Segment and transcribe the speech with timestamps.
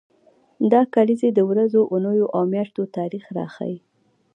[0.71, 3.77] دا کلیزې د ورځو، اونیو او میاشتو تاریخ راښيي.